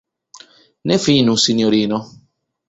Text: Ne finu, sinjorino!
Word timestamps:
Ne 0.91 0.97
finu, 1.03 1.37
sinjorino! 1.45 2.01